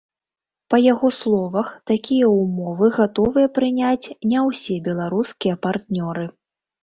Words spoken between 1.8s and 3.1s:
такія ўмовы